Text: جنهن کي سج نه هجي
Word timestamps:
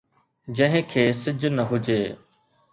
جنهن 0.55 0.81
کي 0.95 1.05
سج 1.19 1.47
نه 1.55 1.69
هجي 1.73 2.01